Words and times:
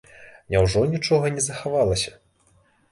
Няўжо 0.55 0.81
нічога 0.95 1.31
не 1.37 1.47
захавалася? 1.51 2.19